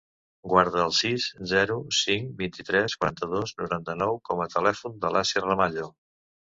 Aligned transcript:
Guarda 0.53 0.79
el 0.85 0.95
sis, 0.99 1.27
zero, 1.51 1.75
cinc, 1.99 2.33
vint-i-tres, 2.41 2.97
quaranta-dos, 3.03 3.55
noranta-nou 3.63 4.21
com 4.31 4.43
a 4.49 4.53
telèfon 4.59 5.01
de 5.07 5.15
l'Asia 5.17 5.51
Ramallo. 5.51 5.93